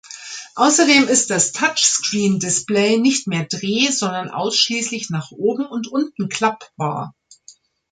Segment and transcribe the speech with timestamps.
[0.55, 7.13] Außerdem ist das Touchscreen-Display nicht mehr dreh-, sondern ausschließlich nach oben und unten klappbar.